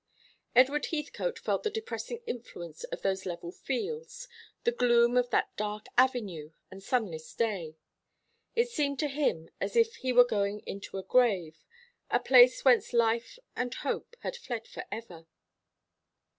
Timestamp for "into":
10.65-10.97